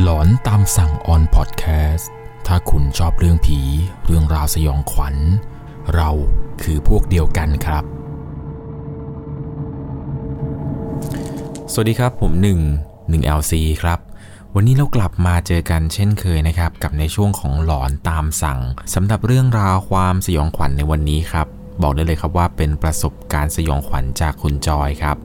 [0.00, 2.10] หลอนตามสั่งออนพอดแคสต์
[2.46, 3.58] ถ้าคุณชอบเรื่องผี
[4.04, 5.16] เรื่องราวสยองขวัญ
[5.94, 6.10] เรา
[6.62, 7.84] คือพวกเดียวกันครับ
[11.72, 12.32] สวัสดีครับผม
[12.74, 13.98] 1 1 LC ครับ
[14.54, 18.60] วันนี้เรากลับมาเจอกันเช่นเคยนะครับ กับในช่วงของหลอนตามสั่ง
[18.94, 21.46] สำหรับเรื่องราวความสยองขวัญในวันนี้ครับ
[21.82, 25.16] บอกได้เลยครับว่าเป็นประสบการณ์สยองขวัญจากคุณจอยครับ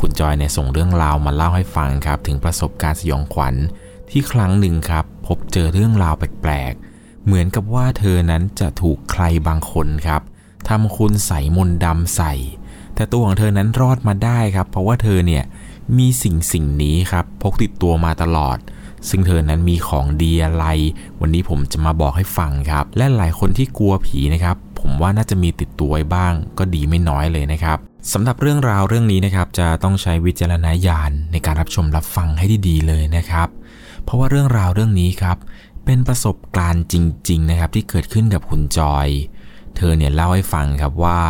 [0.00, 3.56] คุณจอยเนี่ยส่งเรื่องราวมาเล่าให้ฟังครับ ถึงประสบการณ์สยองขวัญ
[4.12, 10.22] ที่ครั้งหนึ่งครับ พบเจอเรื่องราวแปลกๆ เหมือนกับว่าเธอนั้นจะถูกใครบางคนครับ
[10.68, 12.34] ทำคุณใส่มนต์ดำใส่
[12.94, 15.44] แต่ตัวของเธอนั้นรอดมาได้ครับ เพราะว่าเธอเนี่ย
[15.98, 18.58] มีสิ่งสิ่งนี้ครับพกติดตัวมาตลอด
[19.08, 20.64] ซึ่งเธอนั้นมีของดีอะไร
[21.20, 27.78] วันนี้ผมจะมาบอกให้ฟังครับ และหลายคนที่กลัวผีนะครับ ผมว่าน่าจะมีติดตัวไว้บ้าง ก็ดีไม่น้อยเลยนะครับ
[28.12, 33.48] สำหรับเรื่องราวเรื่องนี้นะครับ จะต้องใช้วิจารณญาณในการรับชมรับฟังให้ดีๆเลยนะครับ
[34.04, 35.36] เพราะว่าเรื่องราวเรื่องนี้ครับ
[35.84, 36.94] เป็นประสบการณ์จ
[37.30, 39.08] ริง ๆ นะครับที่เกิดขึ้นกับคุณจอย
[39.76, 41.20] เธอเนี่ยเล่าให้ฟังครับว่า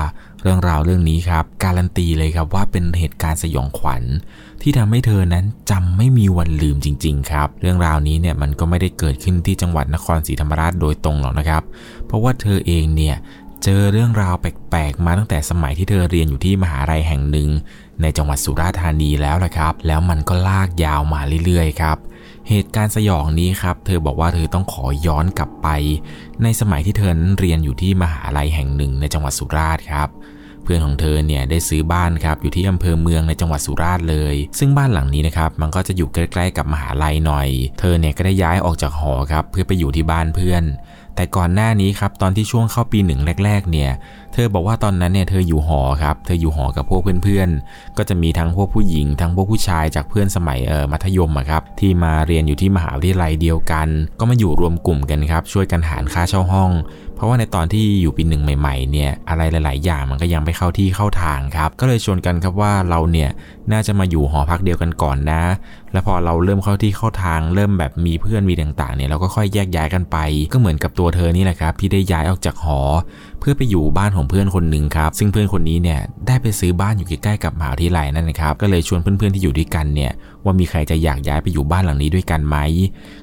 [0.42, 4.02] เรื่องราวเรื่องนี้ครับ การันตีเลยครับว่าเป็นเหตุการณ์สยองขวัญ
[4.62, 11.62] ที่ทำให้เธอนั้นจำไม่มีวันลืมจริง ๆ ครับ เรื่องราวนี้เนี่ยมันก็ไม่ได้เกิดขึ้นที่จังหวัดนครศรีธรรมราชโดยตรงหรอกนะครับ
[12.06, 13.16] เพราะว่าเธอเองเนี่ย
[13.64, 17.48] เจอเรื่องราวแปลกๆมาตั้งแต่สมัยที่เธอเรียนอยู่ที่มหาลัยแห่งหนึ่ง
[18.02, 21.98] ในจังหวัดสุราษฎร์ธานีแล้วละครับ แล้วมันก็ลากยาวมาเรื่อยๆครับ
[22.48, 25.68] เหตุการณ์สยองนี้ครับ เธอบอกว่าเธอต้องขอย้อนกลับไป
[26.42, 30.08] ในสมัยที่เธอเรียนอยู่ที่มหาลัยแห่งหนึ่งในจังหวัดสุราษฎร์ครับ
[30.62, 37.48] เพื่อนของเธอเนี่ยได้ซื้อบ้านครับอยู่ที่อำเภอเมืองในจังหวัดสุราษฎร์เลย ซึ่งบ้านหลังนี้นะครับมันก็จะอยู่ใกล้ๆกับมหาลัยหน่อย
[37.78, 40.62] เธอเนี่ยก็ได้ย้ายออกจากหอครับเพื่อไปอยู่ที่บ้านเพื่อน
[41.16, 43.90] แต่ก่อนหน้านี้ครับตอนที่ช่วงเข้าปีหนึ่งแรก ๆ เนี่ย
[44.32, 53.88] เธอบอกว่าตอนนั้นเนี่ยเธออยู่หอครับ เธออยู่หอกับพวกเพื่อนๆ ก็จะมีทั้งพวกผู้หญิง ทั้งพวกผู้ชายจากเพื่อนสมัยเออมัธยมอะครับที่มาเรียนอยู่ที่มหาวิทยาลัยเดียวกัน
[54.18, 56.70] ก็มาอยู่รวมกลุ่มกันครับ ช่วยกันหารค่าเช่าห้อง
[57.16, 63.30] เพราะว่าในตอนที่อยู่ปีหนึ่งใหม่ๆเนี่ยอะไรหลาย ๆ อย่างมันก็ยังไม่เข้าที่เข้าทางครับ ก็เลยชวนกันครับว่าเราเนี่ย
[63.72, 65.42] น่าจะมาอยู่หอพักเดียวกันก่อนนะ
[65.92, 70.16] แล้วพอเราเริ่มเข้าที่เข้าทาง เริ่มแบบมีเพื่อนมีต่างๆเนี่ยเราก็ค่อยแยกย้ายกันไป
[70.52, 72.80] ก็เหมือนกับตัวเธอนี่แหละครับที่ได้ย้ายออกจากหอ
[73.42, 80.12] เพื่อไปอยู่บ้านของเพื่อนคนหนึ่งครับ ซึ่งเพื่อนคนนี้เนี่ยได้ไปซื้อบ้านอยู่ใกล้ๆกับมหาวิทยาลัยนั่นนะครับ ก็เลยชวนเพื่อนๆที่อยู่ด้วยกันเนี่ย
[80.44, 82.56] ว่ามีใครจะอยากย้ายไปอยู่บ้านหลังนี้ด้วยกันไหม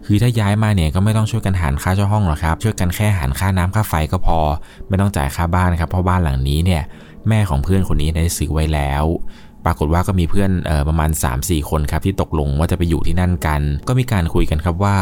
[0.06, 4.40] คือถ้าย้ายมาเนี่ยก็ไม่ต้องช่วยกันหารค่าเช่าห้องหรอกครับ ช่วยกันแค่หารค่าน้ำค่าไฟก็พอ
[4.88, 6.82] ไม่ต้องจ่ายค่าบ้านครับ เพราะบ้านหลังนี้เนี่ย
[7.28, 9.04] แม่ของเพื่อนคนนี้ได้ซื้อไว้แล้ว
[9.66, 11.10] ปรากฏว่าก็มีเพื่อนออประมาณ
[11.40, 14.96] 3-4 คนครับที่ตกลงว่าจะไปอยู่ที่นั่นกัน ก็มีการคุยกันครับว่า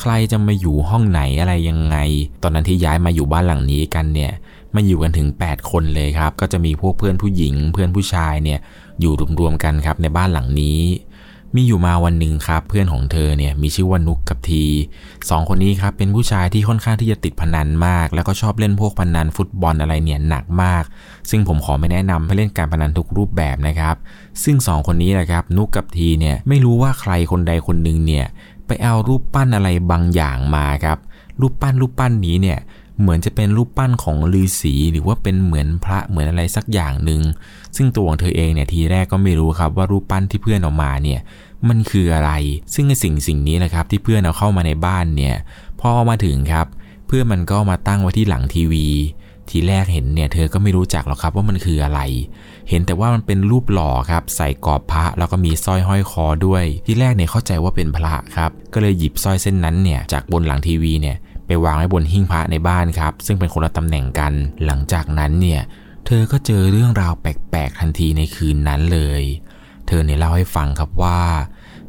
[0.00, 1.96] ใครจะมาอยู่ห้องไหนอะไรยังไง
[2.42, 4.32] ตอนนั้นที่ย้ายมาอยู่บ้านหลังนี้กันเนี่ย
[4.74, 8.58] มาอยู่กันถึง 8 คนเลยครับ ก็จะมีพวกเพื่อนผู้หญิง เพื่อนผู้ชายเนี่ย
[9.00, 10.78] อยู่รวมๆกันครับในบ้านหลังนี้
[11.56, 14.64] มีอยู่มาวันหนึ่งครับ เพื่อนของเธอเนี่ยมีชื่อว่านุกกับที
[15.30, 20.84] สองคนนี้ครับเป็นผู้ชายที่ค่อนข้างที่จะติดพนันมาก แล้วก็ชอบเล่นพวกพนันฟุตบอลอะไรเนี่ยหนักมาก
[21.30, 23.96] ซึ่งผมขอไม่แนะนำให้เล่นการพนันทุกรูปแบบนะครับ
[24.44, 28.26] ซึ่งสองคนนี้แหละครับนุกกับทีเนี่ยไม่รู้ว่าใครคนใดคนหนึ่งเนี่ย
[28.66, 30.98] ไปเอารูปปั้นอะไรบางอย่างมาครับ
[31.40, 32.58] รูปปั้นรูปปั้นนี้เนี่ย
[33.00, 37.22] เหมือนจะเป็นรูปปั้นของฤาษีหรือว่าเป็นเหมือนพระเหมือนอะไรสักอย่างหนึ่ง
[37.76, 41.20] ซึ่งตัวของเธอเองเนี่ยทีแรกก็ไม่รู้ครับว่ารูปปั้นที่เพื่อนเอามาเนี่ย
[41.68, 42.32] มันคืออะไร
[42.74, 45.36] ซึ่งสิ่งสิ่งนี้นะครับที่เพื่อนเอาเข้ามาในบ้านเนี่ย
[45.80, 46.66] พออามาถึงครับ
[47.06, 48.86] เพื่อนมันก็มาตั้งไว้ที่หลังทีวี
[49.50, 52.00] ทีแรกเห็นเนี่ยเธอก็ไม่รู้จักหรอกครับว่ามันคืออะไร
[52.68, 61.16] เห็นแต่ว่ามันเป็นรูปหล่อครับใส่กรอบพระแล้วก็มีสร้อยห้อยคอด้วย ที่แรกเนี่ยเข้าใจว่าเป็นพระครับก็เลยหยิบสร้อยเส้นนั้นเนี่ยจากบนหลังทีวีเนี่ย
[61.52, 64.32] ไปวางไว้บนหิ้งพระในบ้านครับ ซึ่งเป็นคนละตำแหน่งกัน
[64.64, 65.60] หลังจากนั้นเนี่ย
[66.06, 69.22] เธอก็เจอเรื่องราวแปลกๆทันทีในคืนนั้นเลย
[69.86, 71.20] เธอเนี่ยเล่าให้ฟังครับว่า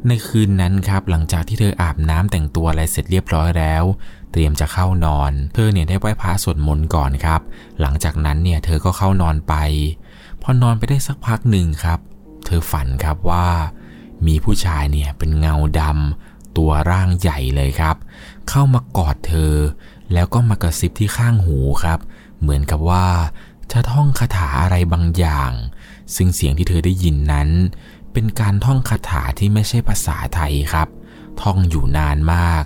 [0.08, 3.84] ในคืนนั้นครับหลังจากที่เธออาบน้ำแต่งตัวอะไรเสร็จเรียบร้อยแล้ว
[4.32, 7.40] เตรียมจะเข้านอน เธอเนี่ยได้ไหว้พระสวดมนต์ก่อนครับ
[7.80, 9.54] หลังจากนั้นเนี่ยเธอก็เข้านอนไป
[10.42, 11.98] พอนอนไปได้สักพักหนึ่งครับ
[12.46, 13.46] เธอฝันครับว่า
[14.26, 17.96] มีผู้ชายเนี่ยเป็นเงาดำตัวร่างใหญ่เลยครับ
[18.48, 19.54] เข้ามากอดเธอ
[20.12, 21.98] แล้วก็มากระซิบที่ข้างหูครับ
[22.40, 23.08] เหมือนกับว่า
[23.72, 25.50] จะท่องคาถาอะไรบางอย่าง
[26.14, 27.48] ซึ่งเสียงที่เธอได้ยินนั้น
[28.12, 30.88] เป็นการท่องคาถาที่ไม่ใช่ภาษาไทยครับ
[31.42, 32.62] ท่องอยู่นานมาก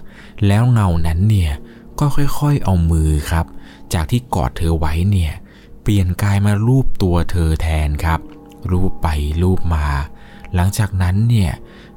[0.46, 1.52] แล้วเงานั้นเนี่ย
[1.98, 3.46] ก็ค่อยๆเอามือครับ
[3.92, 5.32] จากที่กอดเธอไว้เนี่ย
[5.82, 8.20] เปลี่ยนกายมารูปตัวเธอแทนครับ
[8.70, 9.08] รูปไป
[9.42, 9.86] รูปมา
[10.54, 11.52] หลังจากนั้นเนี่ย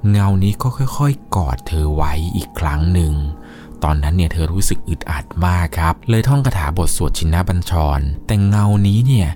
[0.09, 3.13] เงานี้ก็ค่อยๆ กอดเธอไว้อีกครั้งหนึ่ง
[3.83, 9.29] ตอนนั้นเนี่ยเธอรู้สึกอึดอัดมากครับ เลยท่องคาถาบทสวดชินบัญชร แต่เงานี้เนี่ย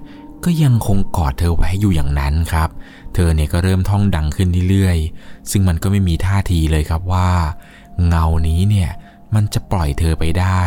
[0.45, 2.69] ก็ยังคงกอดเธอไว้อยู่อย่างนั้นครับ
[3.13, 7.29] เธอเนี่ยก็เริ่มท่องดังขึ้นเรื่อยๆ ซึ่งมันก็ไม่มีท่าทีเลยครับว่า
[8.07, 8.89] เงานี้เนี่ย
[9.35, 10.61] มันจะปล่อยเธอไปได้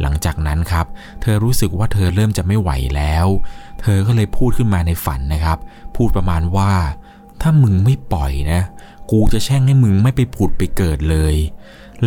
[0.00, 0.86] หลังจากนั้นครับ
[1.22, 3.26] เธอรู้สึกว่าเธอเริ่มจะไม่ไหวแล้ว
[3.80, 5.58] เธอก็เลยพูดขึ้นมาในฝันนะครับ
[5.96, 6.72] พูดประมาณว่า
[7.40, 8.62] ถ้ามึงไม่ปล่อยนะ
[9.10, 11.34] กูจะแช่งให้มึงไม่ไปผุดไปเกิดเลย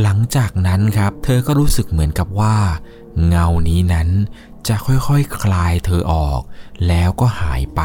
[0.01, 2.55] หลังจากนั้นครับ เธอก็รู้สึกเหมือนกับว่า
[3.27, 4.09] เงานี้นั้น
[4.67, 6.41] จะค่อยๆคคลายเธอออก
[6.87, 7.81] แล้วก็หายไป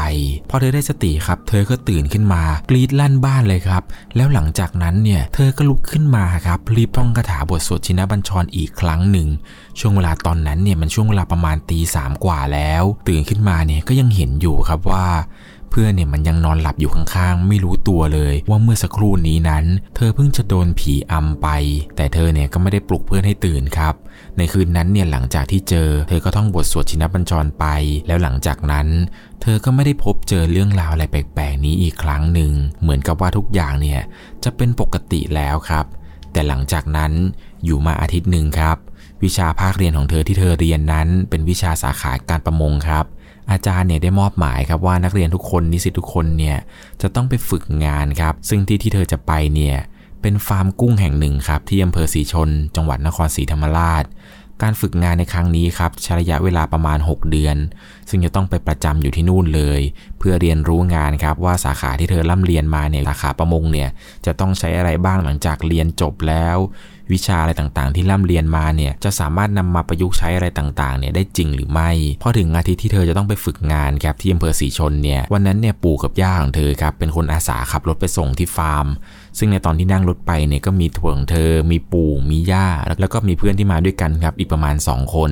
[0.49, 3.83] พอเธอได้สติครับ เธอก็ตื่นขึ้นมากรีดลั่นบ้านเลยครับ
[4.15, 9.27] แล้วหลังจากนั้นเนี่ย เธอก็ลุกขึ้นมาครับรีบท่องคาถาบทสวดชินบัญชรอีกครั้งหนึ่ง
[9.79, 15.07] ช่วงเวลาตอนนั้นเนี่ยมันช่วงเวลาประมาณตีสามกว่าแล้ว ตื่นขึ้นมาเนี่ยก็ยังเห็นอยู่ครับว่า
[15.69, 19.65] เพื่อนเนี่ยมันยังนอนหลับอยู่ข้างๆ ไม่รู้ตัวเลยว่าเมื่อสักครู่นี้นั้น
[19.95, 21.47] เธอเพิ่งจะโดนผีอำไป
[21.95, 23.93] แต่เธอเนี่ยก็ไม่ได้ปลุกเพื่อนให้ตื่นครับ
[24.37, 27.65] ในคืนนั้นเนี่ยหลังจากที่เจอ เธอก็ท่องบทสวดชินบัญชรไป
[28.07, 28.87] แล้วหลังจากนั้น
[29.41, 34.01] เธอก็ไม่ได้พบเจอเรื่องราวอะไรแปลกๆ นี้อีกครั้งหนึ่งเหมือนกับว่าทุกอย่างเนี่ย
[34.43, 35.85] จะเป็นปกติแล้วครับ
[36.31, 37.11] แต่หลังจากนั้น
[37.65, 38.77] อยู่มาอาทิตย์หนึ่งครับ
[39.23, 43.05] วิชาภาคเรียนของเธอที่เธอเรียนนั้น เป็นวิชาสาขาการประมงครับ
[43.51, 46.57] อาจารย์เนี่ยได้มอบหมายครับว่านักเรียนทุกคนนิสิตทุกคนเนี่ย
[47.01, 49.77] จะต้องไปฝึกงานครับ ซึ่งที่ที่เธอจะไปเนี่ย
[50.21, 54.03] เป็นฟาร์มกุ้งแห่งหนึ่งครับที่อำเภอศรีชน จังหวัดนครศรีธรรมราช
[54.63, 57.57] การฝึกงานในครั้งนี้ครับใช้ระยะเวลาประมาณ 6 เดือน
[58.09, 59.81] ซึ่งจะต้องไปประจำอยู่ที่นู่นเลย
[60.19, 63.89] เพื่อเรียนรู้งานครับว่าสาขาที่เธอล่ำเรียนมาเนี่ยสาขาประมงเนี่ย
[64.25, 66.57] จะต้องใช้อะไรบ้างหลังจากเรียนจบแล้ว
[67.13, 71.89] วิชาอะไรต่างๆ ที่ร่ำเรียนมาเนี่ยจะสามารถนำมาประยุกต์ใช้อะไรต่างๆเนี่ยได้จริงหรือไม่
[72.21, 78.87] พอถึงอาทิตย์ที่เธอจะต้องไปฝึกงานครับที่อำเภอศรีชนเนี่ยวันนั้นเนี่ยปู่กับย่าของเธอครับเป็นคนอาสาขับรถไปส่งที่ฟาร์ม
[79.37, 82.67] ซึ่งในตอนที่นั่งรถไปเนี่ยก็มีถั่วของเธอ มีปู่มีย่า
[83.01, 85.31] แล้วก็มีเพื่อนที่มาด้วยกันครับอีกประมาณ 2 คน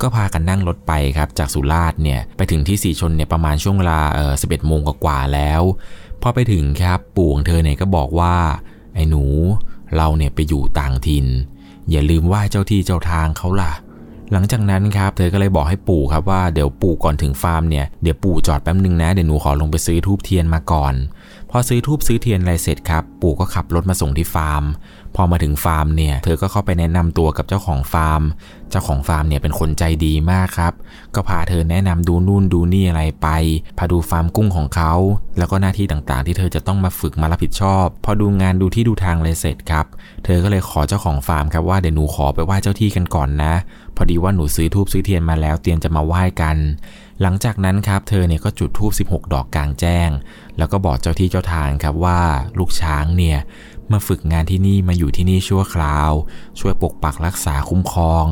[0.00, 5.62] ก็พากันนั่งรถไปครับจากสุราษฎร์เนี่ยไปถึงที่สีชนเนี่ยประมาณช่วงเวลาเออสิบเอ็ดโมงกว่าแล้ว
[6.22, 8.34] พอไปถึงครับปู่ของเธอเนี่ยก็บอกว่า
[8.94, 9.24] ไอ้หนู
[9.96, 11.26] เราเนี่ยไปอยู่ต่างถิ่น
[11.90, 13.72] อย่าลืมไหว้เจ้าที่เจ้าทางเขาล่ะ
[14.32, 20.94] หลังจากนั้นครับ เธอก็เลยบอกให้ปู่ครับว่าเดี๋ยวปู่ก่อนถึงฟาร์มเนี่ยเดี๋ยวปู่จอดแป๊บนึงนะเดี๋ยวหนูขอลงไปซื้อทูบเทียนมาก่อน
[21.50, 24.64] พอซื้อธูปซื้อเทียนอะไรเสร็จครับ ปู่ก็ขับรถมาส่งที่ฟาร์ม
[25.16, 28.22] พอมาถึงฟาร์มเนี่ย เธอก็เข้าไปแนะนำตัวกับเจ้าของฟาร์ม
[28.70, 30.72] เจ้าของฟาร์มเนี่ยเป็นคนใจดีมากครับ
[31.14, 33.28] ก็พาเธอแนะนำดูนู่นดูนี่อะไรไป
[33.78, 34.92] พาดูฟาร์มกุ้งของเขา
[35.38, 39.86] แล้วก็หน้าที่ต่างๆ ที่เธอจะต้องมาฝึกมารับผิดชอบ พอดูงานดูที่ดูทางเลยเสร็จครับ
[40.24, 43.54] เธอก็เลยขอเจ้าของฟาร์มครับว่าเดี๋ยวหนูขอไปไหว้เจ้าที่กันก่อนนะ
[43.96, 46.56] พอดีว่าหนูซื้อธูปซื้อเทียนมาแล้วเตรียมจะมาไหว้กัน
[47.22, 50.10] หลังจากนั้นครับ เธอเนี่ยก็จุดทูบ16 ดอกกลางแจ้ง
[50.58, 52.20] แล้วก็บอกเจ้าที่เจ้าทางครับว่า
[52.58, 53.38] ลูกช้างเนี่ย
[53.92, 56.10] มาฝึกงานที่นี่มาอยู่ที่นี่ชั่วคราว
[56.60, 58.24] ช่วยปกปักรักษาคุ้มครอง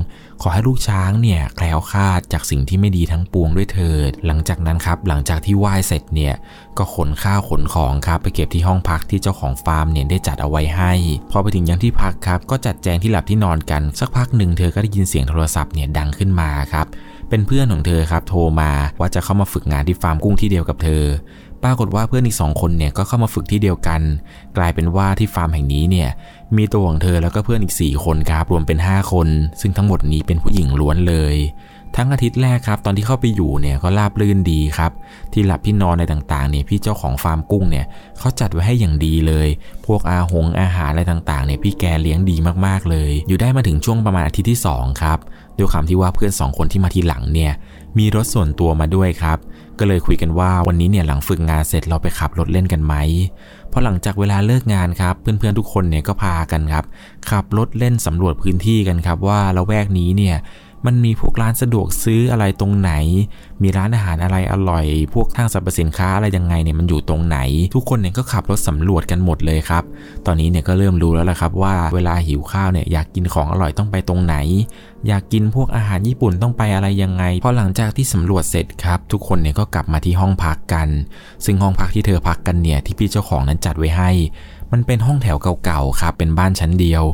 [0.43, 6.35] ขอให้ลูกช้างเนี่ยแคล้วคลาดจากสิ่งที่ไม่ดีทั้งปวงด้วยเถิด หลังจากนั้นครับ หลังจากที่ไหว้เสร็จเนี่ย
[6.79, 10.93] ก็ขนข้าวขนของครับไปเก็บที่ห้องพักที่เจ้าของฟาร์มเนี่ยได้จัดเอาไว้ให้
[11.31, 16.87] พอไปถึงยังที่พักครับ ก็จัดแจงที่หลับที่นอนกัน สักพักหนึ่งเธอก็ได้ยินเสียงโทรศัพท์เนี่ยดังขึ้นมาครับ
[17.29, 21.05] เป็นเพื่อนของเธอครับโทรมาว่าจะเข้ามาฝึกงานที่ฟาร์มกุ้งที่เดียวกับเธอ
[21.65, 24.01] ปรากฏว่าเพื่อนอีกสองคนเนี่ยก็เข้ามาฝึกที่เดียวกัน
[24.57, 26.09] กลายเป็นว่าที่ฟาร์มแห่งนี้เนี่ย
[26.57, 29.29] มีตัวของเธอแล้วก็เพื่อนอีก 4 คนครับรวมเป็น 5 คน
[29.61, 31.37] ซึ่งทั้งหมดนี้เป็นผู้หญิงล้วนเลย
[31.97, 34.93] ทั้งอาทิตย์แรกครับ ตอนที่เข้าไปอยู่เนี่ยก็ราบรื่นดีครับ
[35.33, 37.87] ที่หลับที่นอนในต่างๆเนี่ยพี่เจ้าของฟาร์มกุ้งเนี่ย
[38.19, 39.49] เขาจัดไว้ให้อย่างดีเลย
[39.87, 42.37] พวกอาหงอาหารอะไรต่างๆเนี่ยพี่แกเลี้ยงดี
[42.67, 45.19] มากๆเลย อยู่ได้มาถึงช่วงประมาณอาทิตย์ที่2ครับ
[45.57, 47.53] ด้วยคำที่ว่าเพื่อน 2 คนที่มาทีหลังเนี่ย
[47.99, 49.39] มีรถส่วนตัวมาด้วยครับ
[49.79, 52.95] ก็เลยคุยกันว่าวันนี้เนี่ยหลังฝึกงานเสร็จเราไปขับรถเล่นกันไหม
[53.73, 56.85] พอหลังจากเวลาเลิกงานครับ เพื่อนๆทุกคนเนี่ยก็พากันครับ
[57.31, 60.37] ขับรถเล่นสำรวจพื้นที่กันครับว่าละแวกนี้เนี่ย
[60.87, 62.93] มันมีพวกร้านสะดวกซื้ออะไรตรงไหน
[63.63, 67.39] มีร้านอาหารอะไรอร่อย พวกทางสรรพสินค้าอะไรยังไงเนี่ยมันอยู่ตรงไหน
[67.75, 69.85] ทุกคนเนี่ยก็ขับรถสำรวจกันหมดเลยครับ
[70.27, 74.37] ตอนนี้เนี่ยก็เริ่มรู้แล้วละครับว่าเวลาหิวข้าวเนี่ยอยากกินของอร่อยต้องไปตรงไหน
[75.09, 80.89] อยากกินพวกอาหารญี่ปุ่นต้องไปอะไรยังไงพอหลังจากที่สำรวจเสร็จครับ ทุกคนเนี่ยก็กลับมาที่ห้องพักกัน
[81.45, 84.11] ซึ่งห้องพักที่เธอพักกันเนี่ยที่พี่เจ้าของนั้นจัดไว้ให้
[84.73, 87.05] มันเป็นห้องแถวเก่าๆครับเป็นบ้านชั้นเดียว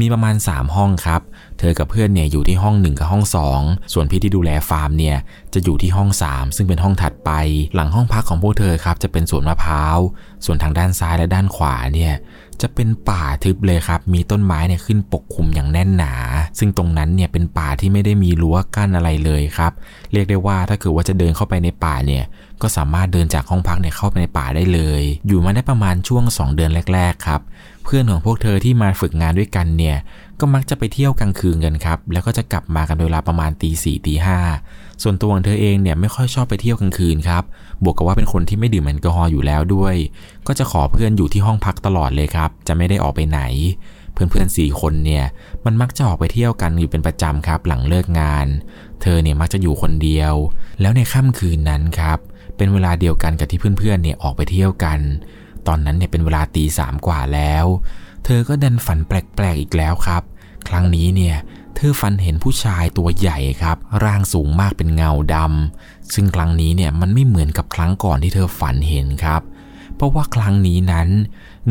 [0.00, 1.20] มีประมาณ 3 ห้องครับ
[1.60, 3.24] เธอกับเพื่อนเนี่ยอยู่ที่ห้อง 1 กับห้อง
[3.58, 5.16] 2 ส่วนพี่ที่ดูแลฟาร์มเนี่ย
[5.54, 7.30] จะอยู่ที่ห้อง 3 ซึ่งเป็นห้องถัดไป
[7.74, 9.98] หลังห้องพักของพวกเธอครับจะเป็นสวนมะพร้าว
[10.44, 12.12] ส่วนทางด้านซ้ายและด้านขวาเนี่ย
[12.60, 16.14] จะเป็นป่าทึบเลยครับ มีต้นไม้เนี่ยขึ้นปกคลุมอย่างแน่นหนา
[16.58, 19.72] ซึ่งตรงนั้นเนี่ยเป็นป่าที่ไม่ได้มีรั้วกั้นอะไรเลยครับ
[20.12, 22.24] เรียกได้ว่าถ้าเกิดว่าจะเดินเข้าไปในป่าเนี่ย
[22.62, 27.40] ก็สามารถเดินจากห้องพักเนี่ยเข้าไปในป่าได้เลย อยู่มาได้ประมาณช่วง 2 เดือนแรก ๆ ครับ
[27.84, 29.96] เพื่อนของพวกเธอที่มาฝึกงานด้วยกันเนี่ย
[30.40, 34.38] ก็มักจะไปเที่ยวกลางคืนกันครับ แล้วก็จะกลับมากันเวลาประมาณตีสี่ตีห้า
[35.02, 37.42] ส่วนตัวของเธอเองเนี่ยไม่ค่อยชอบไปเที่ยวกลางคืนครับ
[37.82, 39.94] บวกกับว่าเป็นคนที่ไม่ดื่มแอลกอฮอล์อยู่แล้วด้วย
[40.46, 43.40] ก็จะขอเพื่อนอยู่ที่ห้องพักตลอดเลยครับ จะไม่ได้ออกไปไหน
[44.14, 45.24] เเพื่อนๆสี่คนเนี่ย
[45.64, 48.46] มันมักจะออกไปเที่ยวกันอยู่เป็นประจำครับหลังเลิกงาน
[49.02, 50.34] เธอเนี่ยมักจะอยู่คนเดียว
[50.80, 52.18] แล้วในค่ำคืนนั้นครับ
[52.56, 54.98] เป็นเวลาเดียวกันกับที่เพื่อนๆเนี่ยออกไปเที่ยวกัน
[55.66, 57.66] ตอนนั้นเนี่ยเป็นเวลาตีสามกว่าแล้ว
[58.24, 60.22] เธอก็ดันฝันแปลกๆอีกแล้วครับ
[60.68, 61.36] ครั้งนี้เนี่ย
[61.76, 69.42] เธอฝันเห็นผู้ชายตัวใหญ่ครับ ร่างสูงมากเป็นเงาดำซึ่งครั้งนี้เนี่ยมันไม่เหมือนกับครั้งก่อนที่เธอฝันเห็นครับ
[69.94, 71.08] เพราะว่าครั้งนี้นั้น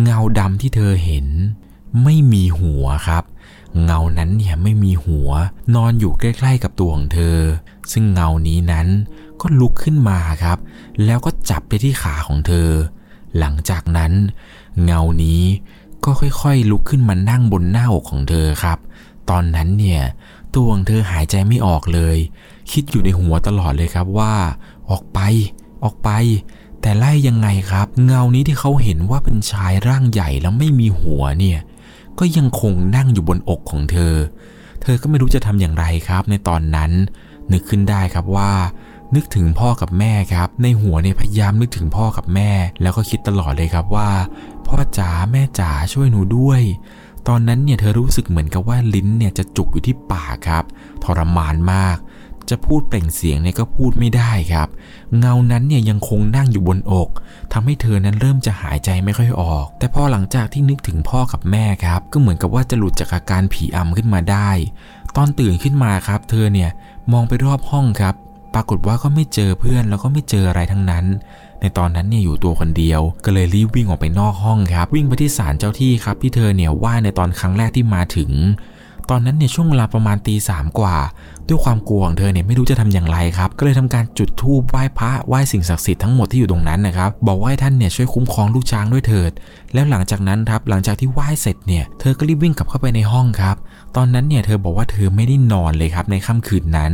[0.01, 1.27] เงาดำที่เธอเห็น
[2.03, 3.24] ไม่มีหัวครับ
[3.84, 5.29] เงานั้นเนี่ยไม่มีหัว
[5.75, 7.38] นอนอยู่ใกล้ ๆ กับตัวของเธอ
[7.91, 8.88] ซึ่งเงานี้นั้น
[9.41, 10.58] ก็ลุกขึ้นมาครับ
[11.06, 12.70] แล้วก็จับไปที่ขาของเธอ
[13.39, 14.12] หลังจากนั้น
[14.84, 15.41] เงานี้
[16.06, 18.77] ก็ค่อยๆลุกขึ้นมานั่งบนหน้าอกของเธอครับ
[19.29, 20.01] ตอนนั้นเนี่ย
[20.53, 22.18] ตัวของเธอหายใจไม่ออกเลย
[22.72, 24.34] คิดอยู่ในหัวตลอดเลยครับว่า
[24.89, 25.20] ออกไป
[25.84, 26.10] ออกไป
[26.82, 31.60] แต่ไล่ยังไงครับ เงานี้ที่เขาเห็นว่าเป็นชายร่างใหญ่แล้วไม่มีหัวเนี่ย
[32.20, 34.15] ก็ยังคงนั่งอยู่บนอกของเธอ
[34.82, 36.91] เธอก็ไม่รู้จะทำอย่างไรครับ ในตอนนั้น
[37.51, 38.51] นึกขึ้นได้ครับว่า
[39.16, 42.51] นึกถึงพ่อกับแม่ครับ ในหัวเนี่ยพยายามนึกถึงพ่อกับแม่
[42.82, 44.12] แล้วก็คิดตลอดเลยครับว่า
[44.68, 46.62] พ่อจ๋าแม่จ๋าช่วยหนูด้วย
[47.28, 50.63] ตอนนั้นเนี่ยเธอรู้สึกเหมือนกับว่าลิ้นเนี่ยจะจุกอยู่ที่ปากครับ
[51.04, 51.98] ทรมานมาก
[52.50, 54.68] จะพูดเปล่งเสียงเนี่ยก็พูดไม่ได้ครับ
[55.20, 57.10] เงานั้นเนี่ยยังคงนั่งอยู่บนอก
[57.54, 64.50] ทำให้เธอนั้นเริ่มจะหายใจไม่ค่อยออก แต่พอหลังจากที่นึกถึงพ่อกับแม่ครับ ก็เหมือนกับว่าจะหลุดจากอาการผีอำขึ้นมาได้
[65.16, 66.70] ตอนตื่นขึ้นมาครับ เธอเนี่ย
[67.12, 68.16] มองไปรอบห้องครับ
[68.53, 71.06] ปรากฏว่าก็ไม่เจอเพื่อนแล้วก็ไม่เจออะไรทั้งนั้น
[71.62, 78.32] ในตอนนั้นเนี่ยอยู่ตัวคนเดียว ก็เลยรีบวิ่งออกไปนอกห้องครับ วิ่งไปที่ศาลเจ้าที่ครับที่เธอเนี่ยไหว้ในตอนครั้งแรกที่มาถึง
[79.10, 80.98] ตอนนั้นเนี่ยช่วงเวลาประมาณตีสามกว่า
[81.48, 89.32] ด้วยความกลัวของเธอเนี่ยไม่รู้จะทำอย่างไรครับ ก็เลยทำการจุดธูปไหว้พระไหว้สิ่งศักดิ์สิทธิ์ทั้งหมดที่อยู่ตรงนั้นนะครับ บอกว่าให้ท่านเนี่ยช่วยคุ้มครองลูกช้างด้วยเถิด
[89.74, 93.56] แล้วหลังจากนั้นครับหลังจากที่ไหว้เสร็จเนี่ยเธอก็รีบวิ่งกลับเข้าไปในห้องครับ
[93.96, 96.94] ตอนนั้นเนี่ยเธอบอกว่าเธอไม่ได้นอนเลยครับในค่ำคืนนั้น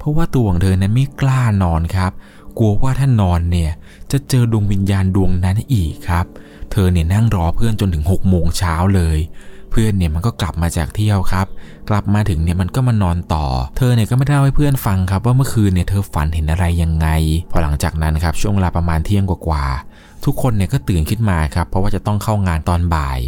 [0.00, 2.12] เพราะว่าตัวของเธอนั้นไม่กล้านอนครับ
[2.58, 3.70] กลัวว่าถ้านอนเนี่ย
[4.12, 6.26] จะเจอดวงวิญญาณดวงนั้นอีกครับ
[6.72, 9.18] เธอเนี่ยนั่งรอเพื่อนจนถึง6โมงเช้าเลย
[9.70, 11.46] เพื่อนเนี่ยมันก็กลับมาจากเที่ยวครับ
[11.88, 13.44] กลับมาถึงเนี่ยมันก็มานอนต่อ
[13.76, 17.08] เธอเนี่ยก็ไม่ได้เล่าให้เพื่อนฟังครับ ว่าเมื่อคืนเนี่ยเธอฝันเห็นอะไรยังไง
[17.50, 23.18] พอหลังจากนั้นครับช่วงเวลาประมาณเที่ยงกว่าๆทุกคนเนี่ยก็ตื่นขึ้นมาครับ เพราะว่าจะต้องเข้างานตอนบ่าย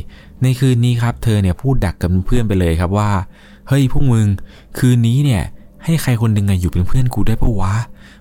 [0.42, 3.10] ในคืนนี้ครับ เธอเนี่ยพูดดักกับเพื่อนไปเลยครับว่า
[3.68, 4.26] เฮ้ยพวกมึง
[4.78, 5.42] คืนนี้เนี่ย
[5.84, 7.74] ให้ใครคนหนึ่งอยู่เป็นเพื่อนกูได้ปะวะ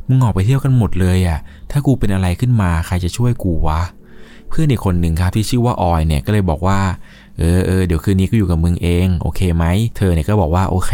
[0.07, 1.39] มึงออกไปเที่ยวกันหมดเลยอะ
[1.71, 3.81] ถ้ากูเป็นอะไรขึ้นมาใครจะช่วยกูวะ
[4.49, 6.79] เพื่อนอีกคนหนึ่งครับที่ชื่อว่าออยเนี่ยก็เลยบอกว่า
[7.39, 9.65] เออเออเดี๋ยวคืนนี้ก็อยู่กับมึงเอง โอเคไหม
[9.97, 10.91] เธอเนี่ยก็บอกว่าโอเค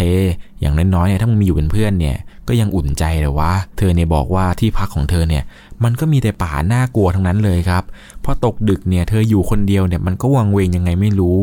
[0.60, 5.44] อย่างน้อยๆเนี่ยถ้ามึงมีอยู่เป็นเพื่อนเนี่ยก็ยังอุ่นใจเลยวะ เธอเนี่ยบอกว่าที่พักของเธอเนี่ย
[5.84, 7.84] มันก็มีแต่ป่าน่ากลัวทั้งนั้นเลยครับ
[8.24, 11.40] พอตกดึกเนี่ยเธออยู่คนเดียวเนี่ยมันก็วังเวงยังไงไม่รู้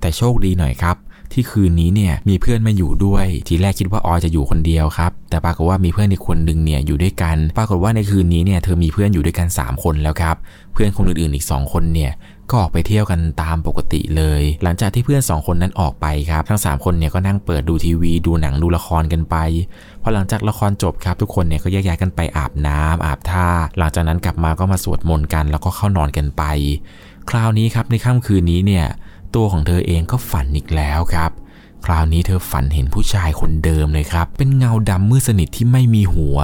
[0.00, 0.96] แต่โชคดีหน่อยครับ
[1.32, 10.36] ที่คืนนี้เนี่ยมีเพื่อนมาอยู่ด้วย ทีแรกคิดว่าออยจะอยู่คนเดียวครับ แต่ปรากฏว่ามีเพื่อนอีกคนหนึ่งเนี่ยอยู่ด้วยกัน ปรากฏว่าในคืนนี้เนี่ยเธอมีเพื่อนอยู่ด้วยกัน 3 คนแล้วครับ
[10.72, 12.12] เพื่อนคนอื่นๆอีก 2 คนเนี่ย
[12.50, 19.36] ก็ออกไปเที่ยวกันตามปกติเลย หลังจากที่เพื่อน 2 คนนั้นออกไปครับ ทั้ง 3 คนเนี่ยก็นั่งเปิดดูทีวี ดูหนังดูละครกันไป
[20.02, 26.42] พอหลังจากละครจบครับ ทุกคนเนี่ยก็แยกย้ายกันไปอาบน้ำอาบท่า หลังจากนั้นกลับมาก็มาสวดมนต์กัน แล้วก็เข้านอนกันไป
[27.30, 28.86] คราวนี้ครับในค่ำคืนนี้เนี่ย
[29.34, 31.30] ตัวของเธอเองก็ฝันอีกแล้วครับ
[31.84, 36.38] คราวนี้เธอฝันเห็นผู้ชายคนเดิมเลยครับ เป็นเงาดำมืดสนิทที่ไม่มีหัว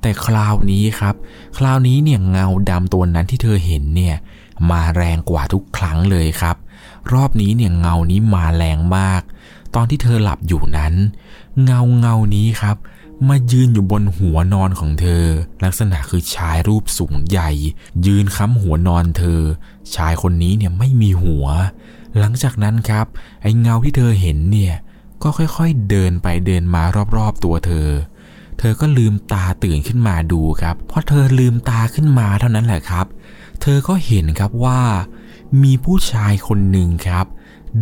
[0.00, 1.14] แต่คราวนี้ครับ
[1.58, 4.16] คราวนี้เนี่ยเงาดำตัวนั้นที่เธอเห็นเนี่ย
[4.70, 6.56] มาแรงกว่าทุกครั้งเลยครับ
[7.12, 9.22] รอบนี้เนี่ยเงานี้มาแรงมาก
[9.74, 10.94] ตอนที่เธอหลับอยู่นั้น
[11.64, 12.76] เงาเงานี้ครับ
[13.28, 15.24] มายืนอยู่บนหัวนอนของเธอ
[15.64, 17.50] ลักษณะคือชายรูปสูงใหญ่
[18.06, 19.40] ยืนค้ำหัวนอนเธอ
[19.94, 21.46] ชายคนนี้เนี่ยไม่มีหัว
[22.18, 23.06] หลังจากนั้นครับ
[23.42, 24.74] ไอ้เงาที่เธอเห็นเนี่ย
[25.22, 26.82] ก็ค่อยๆเดินไปเดินมา
[27.16, 27.88] รอบๆตัวเธอ
[28.58, 33.06] เธอก็ลืมตาตื่นขึ้นมาดูครับพอเธอลืมตาขึ้นมาเท่านั้นแหละครับ
[33.60, 34.80] เธอก็เห็นครับว่า
[35.62, 37.26] มีผู้ชายคนหนึ่งครับ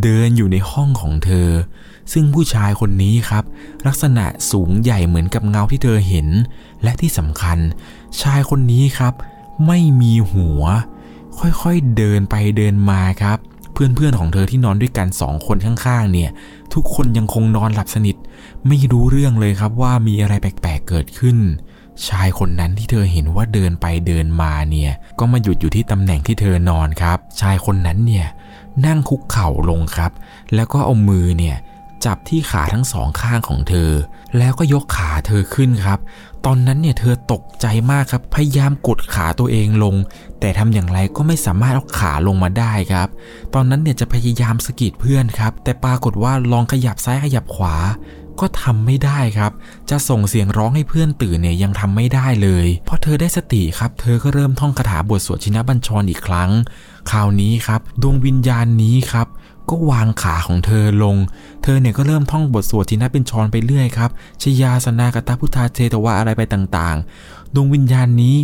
[0.02, 1.49] เดินอยู่ในห้องของเธอ
[2.12, 3.44] ซึ่งผู้ชายคนนี้ครับ
[3.87, 6.28] ลักษณะสูงใหญ่เหมือนกับเงาที่เธอเห็น
[6.82, 7.58] และที่สำคัญ
[8.22, 9.14] ชายคนนี้ครับ
[9.66, 10.62] ไม่มีหัว
[11.38, 13.38] ค่อยๆเดินไปเดินมาครับ
[13.99, 16.30] พื่อนๆของเธอที่นอนด้วยกันสองคนข้างๆ เนี่ย
[16.75, 18.16] ทุกคนยังคงนอนหลับสนิท
[18.66, 21.38] ไม่รู้เรื่องเลยครับว่ามีอะไรแปลกๆเกิดขึ้น
[22.08, 28.26] ชายคนนั้นที่เธอเห็นว่าเดินไปเดินมาเนี่ย ก็มาหยุดอยู่ที่ตำแหน่งที่เธอนอนครับ ชายคนนั้นเนี่ย
[28.87, 30.10] นั่งคุกเข่าลงครับ
[30.54, 31.56] แล้วก็เอามือเนี่ย
[32.07, 33.90] จับที่ขาทั้งสองข้างของเธอ
[34.38, 35.99] แล้วก็ยกขาเธอขึ้นครับ
[36.47, 39.95] ตอนนั้นเนี่ยเธอตกใจมากครับ พยายามกดขาตัวเองลง
[40.40, 43.09] แต่ทำอย่างไรก็ไม่สามารถเอาขาลงมาได้ครับ
[43.54, 47.76] ตอนนั้นเนี่ยจะพยายามสะกิดเพื่อนครับ แต่ปรากฏว่าลองขยับซ้ายขยับขวา
[48.40, 49.52] ก็ทำไม่ได้ครับ
[49.90, 56.50] จะส่งเสียงร้องให้เพื่อนตื่นเนี่ยยังทำไม่ได้เลยพอเธอได้สติครับ เธอก็เริ่มท่องคาถาบทสวดชินบัญชรอีกครั้ง
[57.11, 59.26] คราวนี้ครับ ดวงวิญญาณนี้ครับ
[59.71, 61.17] ก็วางขาของเธอลง
[61.62, 64.11] เธอเนี่ยก็เริ่มท่องบทสวดทินเป็นชรไปเรื่อยครับ
[64.43, 68.37] ชยาสนากตาพุทธาเจตวะอะไรไปต่างๆ ดวงวิญญาณนี้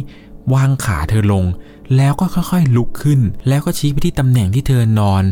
[0.54, 1.44] วางขาเธอลง
[1.96, 5.24] แล้วก็ค่อยๆลุกขึ้น แล้วก็ชี้ไปที่ตำแหน่งที่เธอนอน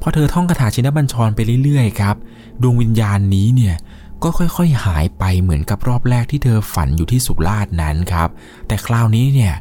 [0.00, 2.16] พอเธอท่องคาถาชินบัญชรไปเรื่อยๆครับ
[2.62, 3.74] ดวงวิญญาณนี้เนี่ย
[4.22, 8.28] ก็ค่อยๆหายไปเหมือนกับรอบแรกที่เธอฝันอยู่ที่สุราษฎร์นั้นครับ
[8.66, 9.54] แต่คราวนี้เนี่ย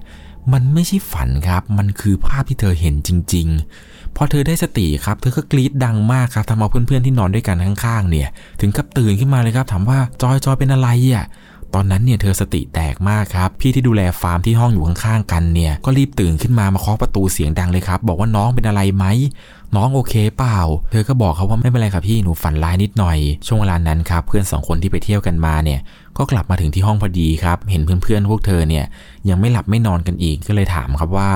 [0.54, 8.28] มันไม่ใช่ฝันครับ มันคือภาพที่เธอเห็นจริง ๆ พอเธอได้สติครับ เธอก็กรี๊ดดังมากครับทำเอาเพื่อนๆที่นอนด้วยกันข้างๆ เนี่ย
[8.62, 11.26] ถึงกับตื่นขึ้นมาเลยครับ ถามว่าจอยจอยเป็นอะไรอะ
[11.76, 19.06] ตอนนั้นเนี่ยเธอสติแตกมากครับ พี่ที่ดูแลฟาร์มที่ห้องอยู่ข้างๆกันเนี่ย ก็รีบตื่นขึ้นมามาเคาะประตูเสียงดังเลยครับ บอกว่าน้องเป็นอะไรไหม
[19.76, 20.60] น้องโอเคเปล่า
[20.92, 25.80] เธอก็บอกเขาว่าไม่เป็นไรครับพี่หนูฝันร้ายนิดหน่อย ช่วงเวลานั้นครับเพื่อนสองคนที่ไปเที่ยวกันมาเนี่ย
[26.18, 28.86] ก็กลับมาถึงที่ห้องพอดีครับ เห็นเพื่อนๆพวกเธอเนี่ย
[29.30, 31.32] ยังไม่หลับไม่นอนกันอีกก็เลยถามครับว่า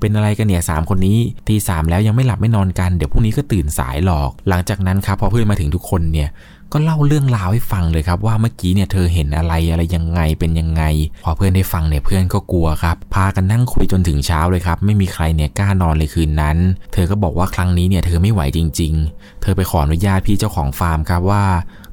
[0.00, 6.28] เป็นอะไรกันเนี่ยสามคนนี้ตีสามแล้วยังไม่หลับไม่นอนกันเดี๋ยวพรุ่งนี้ก็ตื่นสายหรอก หลังจากนั้นครับพอเพื่อนมาถึงทุกคนเนี่ย
[6.72, 10.82] ก็เล่าเรื่องราวให้ฟังเลยครับว่าเมื่อกี้เนี่ยเธอเห็นอะไรอะไรยังไงเป็นยังไง
[11.24, 16.56] พอเพื่อนได้ฟังเนี่ยเพื่อนก็กลัวครับ พากันนั่งคุยจนถึงเช้าเลยครับ ไม่มีใครเนี่ยกล้านอนเลยคืนนั้น
[16.92, 21.44] เธอก็บอกว่าครั้งนี้เนี่ยเธอไม่ไหวจริง ๆ เธอไปขออนุญาตพี่เจ้าของฟาร์มครับว่า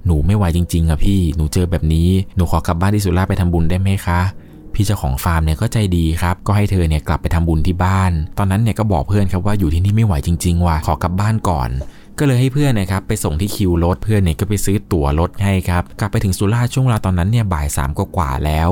[0.06, 4.20] หนูไม่ไหวจริงๆอะพี่หนูเจอแบบนี้หนูขอกลับบ้านที่สุราษฎร์ไปทำบุญได้ไหมคะ
[4.76, 11.70] พี่เจ้าของฟาร์มเนี่ยก็ใจดีครับก็ให้เธอเนี่ยกลับไปทำบุญที่บ้าน ตอนนั้นเนี่ยก็บอกเพื่อนครับว่าอยู่ที่นี่ไม่ไหวจริง ๆ ว่ะขอกลับบ้านก่อน
[12.20, 18.70] ก็เลยให้เพื่อนนะครับไปส่งที่คิวรถเพื่อนเนี่ยก็ไปซื้อตั๋วรถให้ครับกลับไปถึงสุราษฎร์ช่วงเวลาตอนนั้นเนี่ยบ่ายสามกว่าแล้ว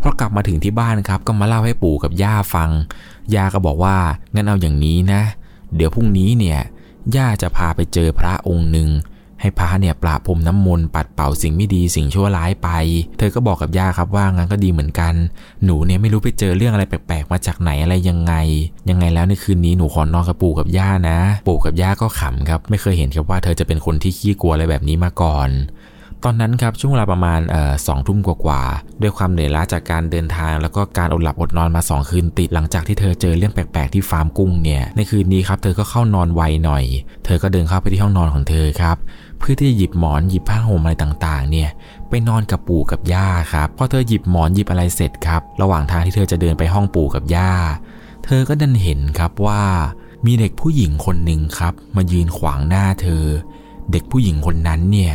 [0.00, 2.70] พอกลับมาถึงที่บ้านครับก็มาเล่าให้ปู่กับย่าฟัง
[3.34, 3.96] ย่าก็บอกว่า
[4.34, 5.22] งั้นเอาอย่างนี้นะ
[5.76, 6.60] เดี๋ยวพรุ่งนี้เนี่ย
[7.16, 8.88] ย่าจะพาไปเจอพระองค์หนึ่ง
[9.44, 12.68] ให้พระเนี่ยปราบพรมน้ำมนต์ปัดเป่าสิ่งไม่ดีสิ่งชั่วร้ายไป
[13.18, 15.14] เธอก็บอกกับย่าครับว่างั้นก็ดีเหมือนกัน
[15.64, 18.34] หนูเนี่ยไม่รู้ไปเจอเรื่องอะไรแปลกๆมาจากไหนอะไรยังไง
[18.90, 25.50] ยังไงแล้วในคืนนี้หนูขอนอนกับปู่กับย่านะ ปู่กับย่าก็ขำครับ ไม่เคยเห็นครับว่าเธอจะเป็นคนที่ขี้กลัวอะไรแบบนี้มาก่อน
[26.26, 27.40] ตอนนั้นครับช่วงเวลาประมาณ
[27.86, 36.84] สองทุ่มกว่าๆด้วยความเหนื่อยล้าจากการเดินทาง แล้วก็การอดหลับอดนอนมา 2 คืนติดหลังจากที่เธอเจอเรื่องแปลกๆที่ฟาร์มกุ้งเนี่ยในคืนนี้ครับเธอก็เข้านอนไวหน่อย
[37.24, 38.96] เธอก็เดินเข้าไปที่ห้องนอนของเธอครับ
[39.38, 41.70] เพื่อที่จะหยิบหมอนหยิบผ้าห่มอะไรต่างๆ เนี่ย
[42.08, 47.52] ไปนอนกับปู่กับย่าครับพอเธอหยิบหมอนหยิบอะไรเสร็จครับ ระหว่างทางที่เธอจะเดินไปห้องปู่กับย่า
[48.24, 49.62] เธอก็ดันเห็นครับว่า
[50.26, 53.24] มีเด็กผู้หญิงคนหนึ่งครับ มายืนขวางหน้าเธอ
[53.90, 55.12] เด็กผู้หญิงคนนั้นเนี่ย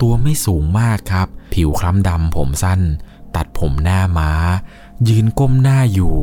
[0.00, 2.80] ตัวไม่สูงมากครับ ผิวคล้ำดำผมสั้น
[3.36, 4.30] ตัดผมหน้าม้า
[5.08, 6.14] ยืนก้มหน้าอยู่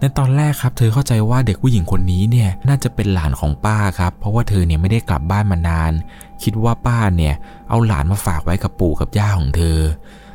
[0.00, 5.92] ในตอนแรกครับ เธอเข้าใจว่าเด็กผู้หญิงคนนี้เนี่ยน่าจะเป็นหลานของป้าครับ เพราะว่าเธอเนี่ยไม่ได้กลับบ้านมานาน
[6.42, 7.34] คิดว่าป้าเนี่ย
[7.68, 9.78] เอาหลานมาฝากไว้กับปู่กับย่าของเธอ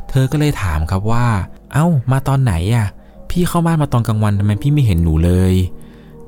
[0.10, 1.26] เธอก็เลยถามครับว่า
[1.74, 2.88] เอ้า มาตอนไหนอะ
[3.30, 5.54] พี่เข้าบ้านมาตอนกลางวันทำไมพี่ไม่เห็นหนูเลย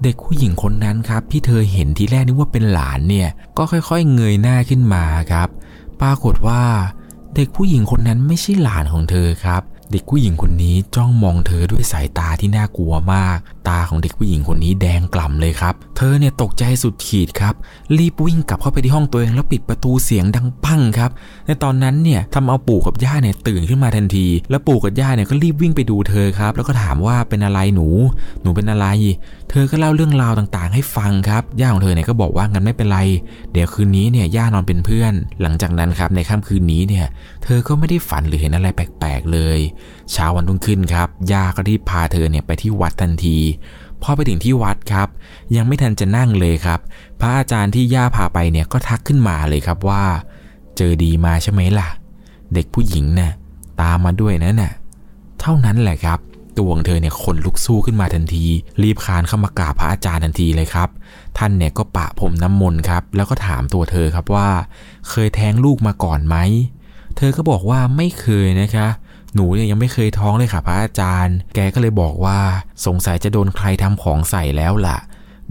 [0.04, 5.48] เด็กผู้หญิงคนนั้นครับ ที่เธอเห็นทีแรกนึกว่าเป็นหลานเนี่ย ก็ค่อยๆ เงยหน้าขึ้นมาครับ
[6.02, 6.62] ปรากฏว่า
[7.36, 17.54] เด็กผู้หญิงคนนั้นไม่ใช่หลานของเธอครับ เด็กผู้หญิงคนนี้จ้องมองเธอด้วยสายตาที่น่ากลัวมากตาของเด็กผู้หญิงคนนี้แดงกล่ำเลยครับ เธอเนี่ยตกใจสุดขีดครับ
[17.98, 21.12] รีบวิ่งกลับเข้าไปที่ห้องตัวเองแล้วปิดประตูเสียงดังปั้งครับ
[21.48, 27.88] ในตอนนั้นเนี่ยทำเอาปู่กับย่าเนี่ยตื่นขึ้นมาทันที แล้วปู่กับย่าเนี่ยก็รีบวิ่งไปดูเธอครับ แล้วก็ถามว่าเป็นอะไรหนู
[28.42, 28.88] หนูเป็นอะไร
[29.50, 33.00] เธอก็เล่าเรื่องราวต่างๆ ให้ฟังครับ ย่าของเธอเนี่ยก็บอกว่างั้นไม่เป็นไร
[33.54, 37.06] เดี๋ยวคืนนี้เนี่ยย่านอนเป็นเพื่อน หลังจากนั้นครับในค่ำคืนนี้เนี่ย
[37.44, 39.60] เธอก็ไม่ได้ฝันหรือเห็นอะไรแปลกๆเลย
[40.12, 43.38] เช้าวันรุ่งขึ้นครับย่าก็รีบพาเธอเนี่ยไปที่วัดทันที
[44.02, 45.08] พอไปถึงที่วัดครับ
[45.56, 46.80] ยังไม่ทันจะนั่งเลยครับ
[47.20, 50.04] พระอาจารย์ที่ย่าพาไปเนี่ยก็ทักขึ้นมาเลยครับว่า
[50.78, 51.90] เจอดีมาใช่ไหมล่ะ
[52.54, 53.32] เด็กผู้หญิงน่ะ
[53.82, 54.74] ตามมาด้วยนะน่ะ
[55.42, 56.20] เท่านั้นแหละครับ
[56.58, 58.46] ตัวของเธอเนี่ยขนลุกสู้ขึ้นมาทันที
[58.84, 60.90] รีบคานเข้ามากราบพระอาจารย์ทันทีเลยครับ
[61.38, 64.50] ท่านเนี่ยก็ปะพรมน้ำมนต์ครับ แล้วก็ถามตัวเธอครับว่า
[65.10, 66.36] เคยแท้งลูกมาก่อนไหม
[67.18, 68.88] เธอก็บอกว่าไม่เคยนะคะ
[69.36, 72.40] หนูเนี่ยยังไม่เคยท้องเลยค่ะพระอาจารย์ แกก็เลยบอกว่า
[72.86, 74.98] สงสัยจะโดนใครทำของใส่แล้วล่ะ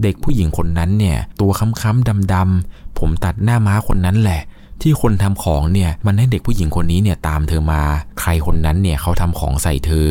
[0.01, 4.41] เด็กผู้หญิงคนนั้นเนี่ย ตัวค้ำๆดำๆผมตัดหน้าม้าคนนั้นแหละ
[4.81, 7.81] ที่คนทำของเนี่ยมันให้เด็กผู้หญิงคนนี้เนี่ยตามเธอมา
[8.19, 10.09] ใครคนนั้นเนี่ยเขาทำของใส่เธอ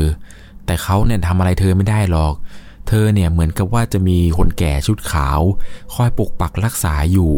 [0.67, 2.35] แต่เขาเนี่ยทำอะไรเธอไม่ได้หรอก
[2.89, 5.41] เธอเนี่ยเหมือนกับว่าจะมีคนแก่ชุดขาว
[5.95, 7.35] คอยปกปักรักษาอยู่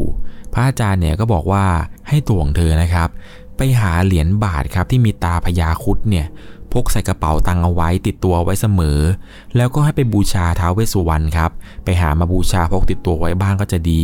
[0.53, 1.65] พระอาจารย์เนี่ยก็บอกว่า
[2.09, 3.09] ให้ตัวของเธอนะครับ
[3.57, 6.27] ไปหาเหรียญบาทครับที่มีตาพญาคุดเนี่ย
[6.77, 8.99] พกใส่กระเป๋าตังเอาไว้ติดตัวไว้เสมอ
[9.57, 11.51] แล้วก็ให้ไปบูชาท้าวเวสสุวรรณครับ
[11.85, 14.03] ไปหามาบูชาพกติดตัวไว้บ้างก็จะดี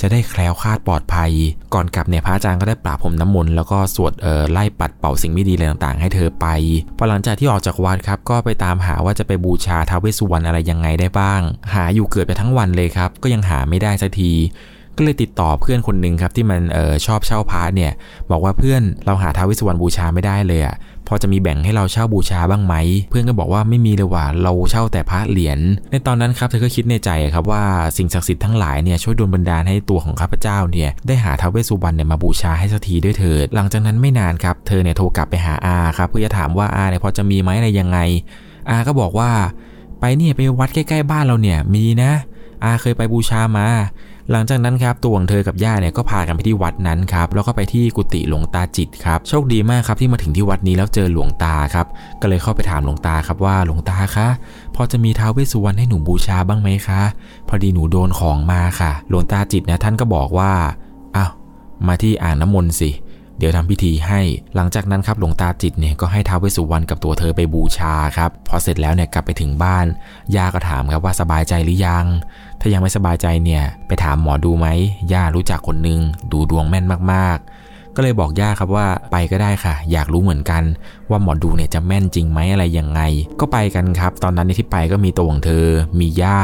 [0.00, 1.30] จะได้แคล้วคลาดปลอดภัย
[1.74, 6.46] ก่อนกลับเนี่ยพระอาจารย์ก็ได้ปราบผมน้ำมนต์แล้วก็สวดเอ่อไล่ปัดเป่าสิ่งไม่ดีอะไรต่างๆ ให้เธอไป
[6.98, 11.40] พอหลังจากที่ออกจากวัดครับ ก็ไปตามหาว่าจะไปบูชาท้าวเวสสุวรรณอะไรยังไงได้บ้าง
[11.74, 14.32] หาอยู่เกิดไปทั้งวันเลยครับ ก็ยังหาไม่ได้สักที
[14.96, 17.92] ก็เลยติดต่อเพื่อนคนหนึ่งครับที่มันเออชอบเช่าพระเนี่ย
[18.30, 20.74] บอกว่าเพื่อนเราหาท้าวเวสสุวรรณบูชาไม่ได้เลยอะ่ะ
[21.08, 22.74] พอจะมีแบ่งให้เราเช่าบูชาบ้างไหม
[23.10, 25.58] เพื่อนก็บอกว่าไม่มีเลยว่าเราเช่าแต่พระเหรียญ
[25.90, 27.62] ในตอนนั้นครับเธอก็คิดในใจครับว่า
[27.96, 37.98] สิ่งศักดิ์สิทธิ์ทั้งหลายเนี่ยช่วยดลบันดาลให้ตัวของข้าพเจ้าเนี่ยได้หาท้าวเวสสุวรรณเนี่ยมาบูชาให้สักทีด้วยเถิดหลังจากนั้นไม่นานครับเธอเนี่ยโทรกลับไปหาอาครับเพื่อจะถามว่าอาเนี่ยพอจะมีไหมอะไรยังไง
[38.68, 39.30] อาก็บอกว่า
[40.00, 42.12] ไปเนี่ยไปวัดใกล้ๆบ้านเราเนี่ยมีนะ
[42.64, 43.68] อาเคยไปบูชามา
[44.30, 51.86] หลังจากนั้นครับตัวของเธอกับย่าเนี่ยก็พากันไปที่วัดนั้นครับแล้วก็ไปที่กุฏิหลวงตาจิตครับโชคดีมากครับที่มาถึงที่วัดนี้แล้วเจอหลวงตาครับ
[52.20, 54.28] ก็เลยเข้าไปถามหลวงตาครับว่าหลวงตาคะ
[54.74, 57.02] พอจะมีท้าวเวสสุวรรณให้หนูบูชาบ้างไหมคะ
[57.48, 60.52] พอดีหนูโดนของมาค่ะ หลวงตาจิตนี่ยท่านก็บอกว่า
[61.16, 61.30] อ้าว
[61.86, 62.90] มาที่อ่างน้ำมนต์สิ
[63.38, 64.20] เดี๋ยวทำพิธีให้
[64.54, 69.86] หลังจากนั้นครับหลวงตาจิตเนี่ยก็ให้ท้าวเวสุวรรณกับตัวเธอไปบูชาครับ พอเสร็จแล้วเนี่ยกลับไปถึงบ้าน
[70.36, 72.06] ย่าก็ถามครับว่าสบายใจหรือยัง
[72.64, 74.66] ถ้ายังไม่สบายใจเนี่ยไปถามหมอดูไหม
[75.12, 76.00] ย่ารู้จักคนนึง
[76.32, 80.62] ดูดวงแม่นมากๆ ก็เลยบอกย่าครับว่าไปก็ได้ค่ะ อยากรู้เหมือนกัน
[81.10, 83.00] ว่าหมอดูเนี่ยจะแม่นจริงไหมอะไรยังไง
[83.40, 85.66] ก็ไปกันครับ ตอนนั้นที่ไปก็มีตัวของเธอ
[86.00, 86.40] มีย่า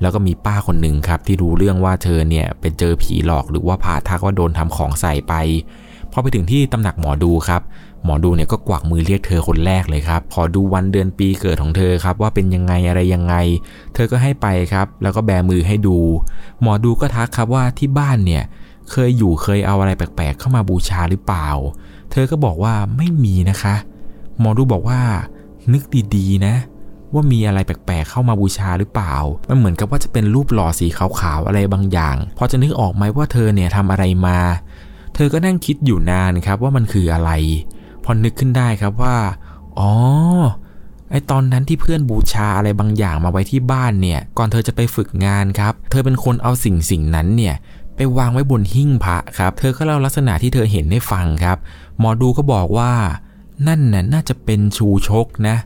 [0.00, 5.34] แล้วก็มีป้าคนหนึ่งครับ ที่รู้เรื่องว่าเธอเนี่ยเป็นเจอผีหลอกหรือว่าผ่าทักว่าโดนทำของใส่ไป
[6.12, 7.62] พอไปถึงที่ตำหนักหมอดูครับ
[8.04, 13.34] หมอดูเนี่ยก็กวักมือเรียกเธอคนแรกเลยครับ ขอดูวันเดือนปีเกิดของเธอครับ ว่าเป็นยังไงอะไรยังไง
[13.94, 15.98] เธอก็ให้ไปครับ แล้วก็แบมือให้ดู
[16.60, 18.42] หมอดูก็ทักครับว่าที่บ้านเนี่ย
[18.90, 21.48] เคยอยู่เคยเอาอะไรแปลกๆ เข้ามาบูชาหรือเปล่า
[22.10, 23.74] เธอก็บอกว่าไม่มีนะคะ
[24.38, 25.00] หมอดูบอกว่า
[25.72, 25.82] นึก
[26.16, 26.54] ดีๆนะ
[27.12, 29.14] ว่ามีอะไรแปลกๆ เข้ามาบูชาหรือเปล่า
[29.48, 34.38] มันเหมือนกับว่าจะเป็นรูปหล่อสีขาวๆอะไรบางอย่าง พอจะนึกออกไหมว่าเธอเนี่ยทำอะไรมา
[35.14, 37.30] เธอก็นั่งคิดอยู่นานครับว่ามันคืออะไร
[38.04, 39.16] พอนึกขึ้นได้ครับว่า
[39.78, 39.90] อ๋อ
[41.10, 47.54] ไอตอนนั้นที่เพื่อนบูชาอะไรบางอย่างมาไว้ที่บ้านเนี่ย ก่อนเธอจะไปฝึกงานครับ เธอเป็นคนเอาสิ่งสิ่งนั้นเนี่ย
[47.96, 51.58] ไปวางไว้บนหิ้งพระครับ เธอก็เล่าลักษณะที่เธอเห็นให้ฟังครับ
[51.98, 52.92] หมอดูก็บอกว่า
[53.66, 55.56] นั่นน่ะน่าจะเป็นชูชกนะ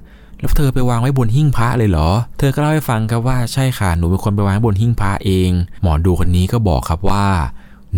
[0.41, 5.51] แล้วเธอไปวางไว้บนหิ้งพระเลยเหรอ เธอก็เล่าให้ฟังครับว่าใช่ค่ะ หนูเป็นคนไปวางไว้บนหิ้งพระเอง
[5.83, 7.27] หมอดูคนนี้ก็บอกครับว่า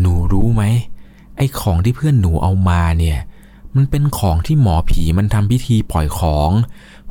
[0.01, 0.63] หนูรู้ไหม
[1.37, 3.19] ไอ้ของที่เพื่อนหนูเอามาเนี่ย
[3.77, 6.51] มันเป็นของที่หมอผีมันทำพิธีปล่อยของ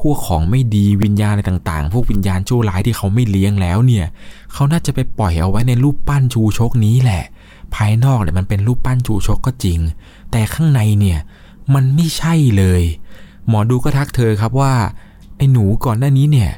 [0.01, 4.05] พวกของไม่ดีวิญญาณอะไรต่างๆ พวกวิญญาณชั่วร้ายที่เขาไม่เลี้ยงแล้วเนี่ย
[4.53, 7.23] เขาน่าจะไปปล่อยเอาไว้ในรูปปั้นชูชกนี้แหละ
[7.75, 9.79] ภายนอกเนี่ยมันเป็นรูปปั้นชูชกก็จริง
[10.31, 11.19] แต่ข้างในเนี่ย
[11.73, 12.83] มันไม่ใช่เลย
[13.47, 14.73] หมอดูก็ทักเธอครับว่า
[15.37, 16.51] ไอ้หนูก่อนหน้านี้เนี่ย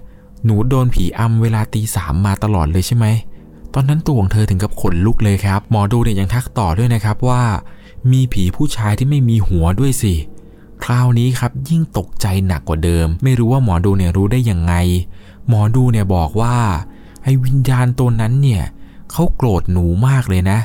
[0.45, 3.05] หนูโดนผีอำเวลาตีสามมาตลอดเลยใช่ไหม
[3.73, 7.41] ตอนนั้นตัวของเธอถึงกับขนลุกเลยครับ หมอดูเนี่ยยังทักต่อด้วยนะครับว่า
[8.11, 10.15] มีผีผู้ชายที่ไม่มีหัวด้วยสิ
[10.83, 14.73] คราวนี้ครับยิ่งตกใจหนักกว่าเดิม ไม่รู้ว่าหมอดูเนี่ยรู้ได้ยังไง
[15.47, 16.55] หมอดูเนี่ยบอกว่า
[17.23, 18.63] ไอ้วิญญาณตัวนั้นเนี่ย
[19.11, 20.59] เขาโกรธหนูมากเลยนะ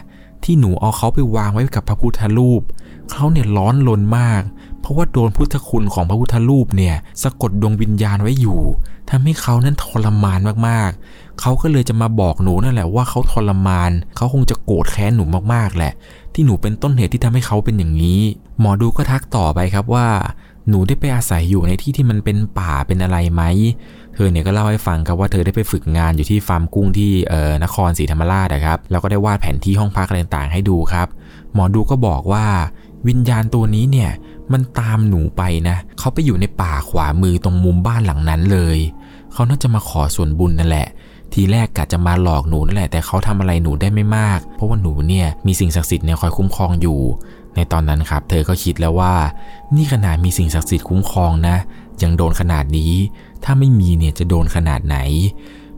[0.44, 2.62] ที่หนูเอาเขาไปวางไว้กับพระพุทธรูป
[3.10, 4.42] เขาเนี่ยร้อนลนมาก
[4.80, 8.60] เพราะว่าโดนพุทธคุณของพระพุทธรูปเนี่ยสะกดดวงวิญญาณไว้อยู่
[9.10, 15.24] ทำให้เขานั้นทรมานมากๆ เขาก็เลยจะมาบอกหนูนั่นแหละว่าเขาทรมาน เขาคงจะโกรธแค้นหนู
[15.54, 15.92] มากๆแหละ
[16.34, 18.20] ที่หนูเป็นต้นเหตุที่ทำให้เขาเป็นอย่างนี้
[18.60, 20.08] หมอดูก็ทักต่อไปครับว่า
[20.68, 23.42] หนูได้ไปอาศัยอยู่ในที่ที่มันเป็นป่าเป็นอะไรไหม
[24.14, 31.06] เธอเนี่ยก็เล่าให้ฟังครับว่าเธอได้ไปฝึกงานอยู่ที่ฟาร์มกุ้งที่เอ่อนครศรีธรรมราชนะครับ แล้วก็ได้วาดแผนที่ห้องพักอะไรต่างๆให้ดูครับ
[31.54, 32.46] หมอดูก็บอกว่า
[33.08, 34.10] วิญญาณตัวนี้เนี่ย
[34.52, 38.78] มันตามหนูไปนะเขาไปอยู่ในป่าขวามือตรงมุมบ้านหลังนั้นเลย
[39.32, 40.86] เขาน่าจะมาขอส่วนบุญนั่นแหละ
[41.34, 47.00] ทีแรกกะจะมาหลอกหนูนั่นแหละ แต่เขาทำอะไรหนูได้ไม่มาก เพราะว่าหนูเนี่ยมีสิ่งศักดิ์สิทธิ์เนี่ยคอยคุ้มครองอยู่
[47.56, 49.14] ในตอนนั้นครับ เธอก็คิดแล้วว่า
[49.76, 51.56] นี่ขนาดมีสิ่งศักดิ์สิทธิ์คุ้มครองนะ
[52.02, 52.92] ยังโดนขนาดนี้
[53.44, 54.96] ถ้าไม่มีเนี่ยจะโดนขนาดไหน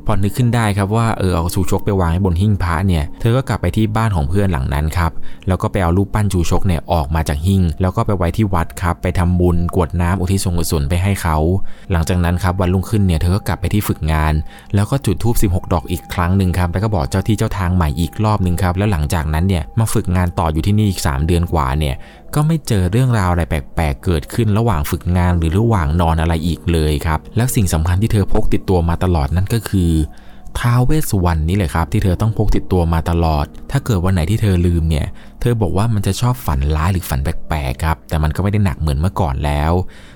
[0.07, 5.12] พอนึกขึ้นได้ครับว่าเออเอาชูชกไปวางไว้บนหิ้งพระเนี่ย เธอก็กลับไปที่บ้านของเพื่อนหลังนั้นครับ
[5.49, 11.37] แล้วก็ไปเอารูปปั้นชูชกเนี่ยออกมาจากหิ้ง แล้วก็ไปไว้ที่วัดครับ ไปทำบุญกวดน้ำอุทิศส่วนกุศลไปให้เขา
[11.93, 14.35] หลังจากนั้นครับวันรุ่งขึ้นเนี่ยเธอก็กลับไปที่ฝึกงาน
[14.75, 21.95] แล้วก็จุดธูป16 ดอกอีกครั้งหนึ่งครับ แล้วก็บอกเจ้าที่เจ้าทางใหม่อีกรอบหนึ่งครับ แล้วหลังจากนั้นเนี่ยมาฝึกงานต่ออยู่ที่นี่อีก 3 เดือนกว่าเนี่ย
[22.35, 29.92] ก็ไม่เจอเรื่องราวอะไรแปลกๆ เกิดขึ้นระหว่างฝึกงานหรือระหว่างนอนอะไรอีกเลยครับ แล้วสิ่งสำคัญที่เธอพกติดตัวมาตลอดนั่นก็คือ
[30.61, 35.07] ท้าวเวสสุวรรณนี่แหละครับ ที่เธอต้องพกติดตัวมาตลอด ถ้าเกิดวันไหนที่เธอลืมเนี่ย
[35.40, 39.73] เธอบอกว่ามันจะชอบฝันร้ายหรือฝันแปลกๆครับ แต่มันก็ไม่ได้หนักเหมือนเมื่อก่อนแล้ว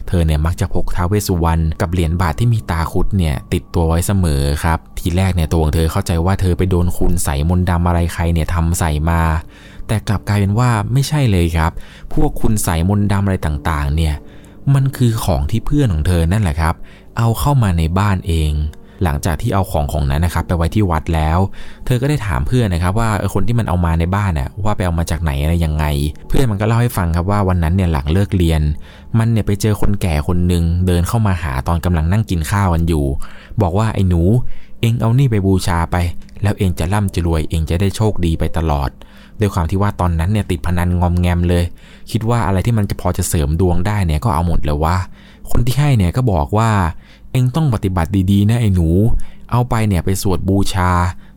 [0.08, 9.20] เธอเนี่ยมักจะพกท้าวเวสสุวรรณกับเหรียญบาทที่มีตาคุดเนี่ยติดตัวไว้เสมอครับ ทีแรกเนี่ยตัวของเธอเข้าใจว่าเธอไปโดนคุณใส่มนดำอะไรใครเนี่ยทำใส่มา
[9.88, 11.72] แต่กลับกลายเป็นว่าไม่ใช่เลยครับ
[12.14, 14.14] พวกคุณใส่มนต์ดำอะไรต่างๆ เนี่ย
[14.74, 16.74] มันคือของที่เพื่อนของเธอนั่นแหละครับ
[17.18, 18.52] เอาเข้ามาในบ้านเอง
[19.02, 21.38] หลังจากที่เอาของของนั้นนะครับ ไปไว้ที่วัดแล้ว
[21.86, 25.84] เธอก็ได้ถามเพื่อนนะครับ ว่าคนที่มันเอามาในบ้านน่ะว่าไปเอามาจากไหนอะไรยังไง
[26.28, 28.62] เพื่อนมันก็เล่าให้ฟังครับว่าวันนั้นเนี่ยหลังเลิกเรียน
[29.18, 33.04] มันเนี่ยไปเจอคนแก่คนหนึ่งเดินเข้ามาหาตอนกำลังนั่งกินข้าวกันอยู่
[33.62, 34.22] บอกว่าไอ้หนู
[34.80, 35.96] เองเอานี่ไปบูชาไป
[36.42, 38.90] แล้วเองจะร่ำจะรวยเองจะได้โชคดีไปตลอด
[39.40, 41.64] ด้วยความที่ว่าตอนนั้นเนี่ยติดพนันงอมแงมเลย
[42.10, 44.96] คิดว่าอะไรที่มันจะพอจะเสริมดวงได้เนี่ยก็เอาหมดเลยว่า
[45.50, 46.70] คนที่ให้เนี่ยก็บอกว่า
[47.32, 48.88] เองต้องปฏิบัติดีๆนะไอ้หนู
[49.50, 50.90] เอาไปเนี่ยไปสวดบูชา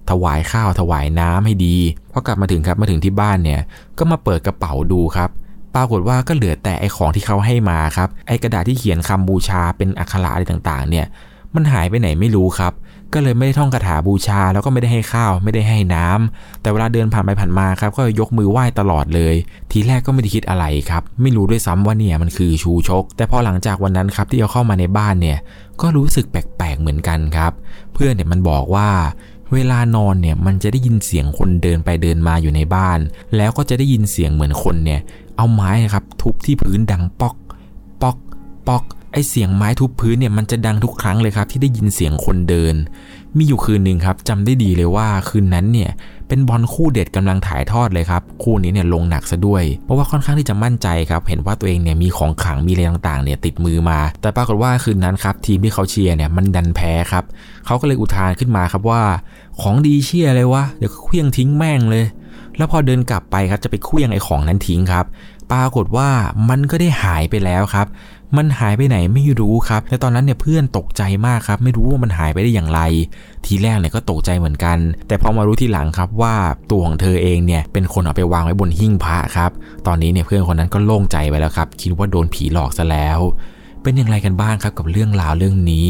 [0.09, 1.77] ถวายข้าวถวายน้ำให้ดี
[2.11, 3.61] พอกลับมาถึงครับมาถึงที่บ้านเนี่ย
[3.97, 5.29] ก็มาเปิดกระเป๋าดูครับ
[5.75, 11.05] ปรากฏว่าก็เหลือแต่ไอของที่เขาให้มาครับ ไอกระดาษที่เขียนคำบูชาเป็นอักขระอะไรต่างๆ เนี่ย
[11.55, 12.73] มันหายไปไหนไม่รู้ครับ
[13.13, 19.35] ก็เลยไม่ได้ท่องคาถาบูชา แล้วก็ไม่ได้ให้ข้าว ไม่ได้ให้น้ำแต่เวลาเดินผ่านไปผ่านมาครับ ก็ยกมือไหว้ตลอดเลย
[19.71, 25.37] ทีแรกก็ไม่ได้คิดอะไรครับ ไม่รู้ด้วยซ้ำว่าเนี่ยมันคือชูชก แต่พอหลังจากวันนั้นครับที่เอาเข้ามาในบ้านเนี่ย
[25.81, 27.51] ก็รู้สึกแปลกๆเหมือนกันครับ
[27.93, 28.89] เพื่อนเนี่ยมันบอกว่า
[29.53, 32.99] เวลานอนเนี่ยมันจะได้ยินเสียงคนเดินไปเดินมาอยู่ในบ้าน
[33.37, 34.99] แล้วก็จะได้ยินเสียงเหมือนคนเนี่ย
[35.37, 37.35] เอาไม้ครับทุบที่พื้นดังป๊อก
[38.01, 38.17] ป๊อก
[38.67, 42.75] ป๊อก ไอเสียงไม้ทุบพื้นเนี่ยมันจะดังทุกครั้งเลยครับ ที่ได้ยินเสียงคนเดิน
[43.37, 45.91] มีอยู่คืนหนึ่งครับจำได้ดีเลยว่าคืนนั้นเนี่ย
[46.27, 57.23] เป็นบอลคู่เด็ดกำลังถ่ายทอดเลยครับคู่นี้เนี่ยลงหนักซะด้วย เพราะว่าค่อนข้างที่จะมั่นใจครับเห็นว่าตัวเองเนี่ยมีของขังมีอะไรต่างๆเนี่ยติดมือมา แต่ปรากฏว่าคืนนั้นครับทีมที่เขาเชียร์เนี่ยมันดันแพ้ครับ
[57.65, 59.01] เขาก็เลยอุทานขึ้นมาครับว่า
[59.61, 62.05] ของดีเชียร์เลยวะเดี๋ยวเคลี้ยงทิ้งแม่งเลย
[62.57, 65.05] แล้วพอเดินกลับไปครับจะไปเคลี้ยงไอ้ของนั้นทิ้งครับ
[65.51, 66.09] ปรากฏว่า
[66.49, 67.87] มันก็ได้หายไปแล้วครับ
[68.37, 72.81] มันหายไปไหนไม่รู้ครับ และตอนนั้นเนี่ยเพื่อนตกใจมากครับ ไม่รู้ว่ามันหายไปได้อย่างไร
[73.45, 76.33] ทีแรกเนี่ยก็ตกใจเหมือนกัน แต่พอมารู้ทีหลังครับว่า
[76.71, 79.51] ตัวของเธอเองเนี่ยเป็นคนเอาไปวางไว้บนหิ้งพระครับ
[79.87, 83.19] ตอนนี้เนี่ยเพื่อนคนนั้นก็โล่งใจไปแล้วครับ คิดว่าโดนผีหลอกซะแล้ว
[83.83, 85.87] เป็นอย่างไรกันบ้างครับกับเรื่องราวเรื่องนี้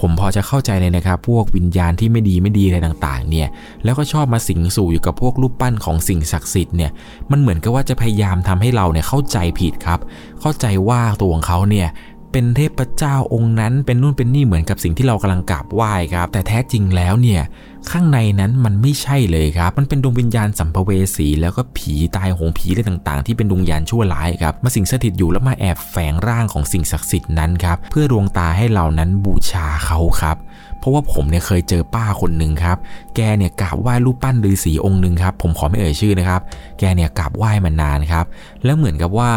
[0.00, 3.48] ผมพอจะเข้าใจเลยนะครับ พวกวิญญาณที่ไม่ดีไม่ดีอะไรต่างๆ เนี่ย
[3.84, 6.90] แล้วก็ชอบมาสิงสู่อยู่กับพวกรูปปั้นของสิ่งศักดิ์สิทธิ์เนี่ย
[7.30, 10.00] มันเหมือนกับว่าจะพยายามทำให้เราเนี่ยเข้าใจผิดครับ
[10.40, 11.88] เข้าใจว่าตัวของเขาเนี่ย
[12.36, 17.42] เป็นเทพเจ้าองค์นั้น เป็นนู่นเป็นนี่เหมือนกับสิ่งที่เรากำลังกราบไหว้ครับ แต่แท้จริงแล้วเนี่ย
[17.90, 30.36] ข้างในนั้นมันไม่ใช่เลยครับ มันเป็นดวงวิญญาณสัมภเวสี แล้วก็ผีตายโหงผีอะไรต่างๆ ที่เป็นดวงวิญญาณชั่วร้ายครับมาสิงสถิตอยู่แล้วมาแอบแฝงร่างของสิ่งศักดิ์สิทธิ์นั้นครับเพื่อดวงตาให้เรานั้นบูชาเขาครับ
[30.78, 32.76] เพราะว่าผมเนี่ยเคยเจอป้าคนหนึ่งครับ
[33.16, 36.40] แกเนี่ยกราบไหว้รูปปั้นฤาษีองค์หนึ่งครับผมขอไม่เอ่ยชื่อนะครับ
[36.78, 38.24] แกเนี่ยกราบไหว้มานานครับ
[38.64, 39.30] แล้วเหมือนกับว่า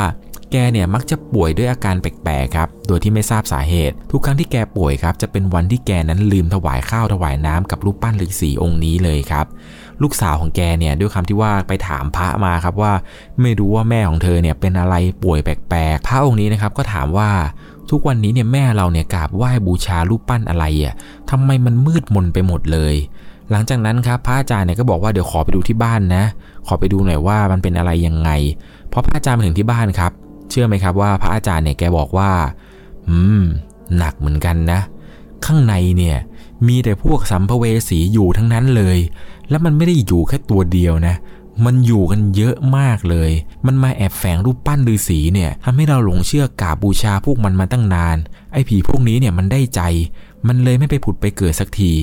[0.51, 9.45] แกเนี่ยมักจะป่วยด้วยอาการแปลกๆครับ โดยที่ไม่ทราบสาเหตุ ทุกครั้งที่แกป่วยครับ จะเป็นวันที่แกนั้นลืมถวายข้าวถวายน้ำกับรูปปั้นฤาษีองค์นี้เลยครับ
[10.01, 12.93] ลูกสาวของแกเนี่ยด้วยคำที่ว่าไปถามพระมาครับว่า
[13.41, 17.29] ไม่รู้ว่าแม่ของเธอเนี่ยเป็นอะไรป่วยแปลกๆ พระองค์นี้นะครับก็ถามว่า
[17.89, 20.93] ทุกวันนี้เนี่ยแม่เราเนี่ยกราบไหว้บูชารูปปั้นอะไรอะ
[21.29, 22.95] ทำไมมันมืดมนไปหมดเลย
[23.51, 26.23] หลังจากนั้นครับพระอาจารย์เนี่ยก็บอกว่าเดี๋ยวขอไปดูที่บ้านนะ
[26.67, 28.29] ขอไปดูหน่อยว่ามันเป็นอะไรยังไง
[28.91, 30.11] พอพระอาจารย์มาถึงที่บ้านครับ
[30.49, 32.31] เชื่อไหมครับว่าพระอาจารย์เนี่ยแกบอกว่า
[33.09, 33.43] อืม
[33.97, 34.79] หนักเหมือนกันนะ
[35.45, 36.17] ข้างในเนี่ย
[36.67, 38.97] มีแต่พวกสัมภเวสีอยู่ทั้งนั้นเลย
[39.49, 41.15] แล้วมันไม่ได้อยู่แค่ตัวเดียวนะ
[41.65, 43.31] มันอยู่กันเยอะมากเลย
[43.65, 48.17] มันมาแอบแฝงรูปปั้นฤาษีเนี่ยทำให้เราหลงเชื่อกราบบูชาพวกมันมาตั้งนาน
[48.53, 49.81] ไอ้ผีพวกนี้เนี่ยมันได้ใจ
[50.47, 51.93] มันเลยไม่ไปผุดไปเกิดสักที